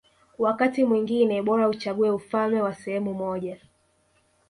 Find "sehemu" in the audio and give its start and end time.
2.75-3.13